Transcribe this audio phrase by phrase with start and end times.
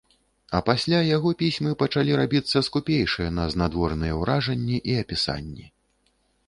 [0.59, 5.65] А пасля яго пісьмы пачалі рабіцца скупейшыя на знадворныя ўражанні і апісанні.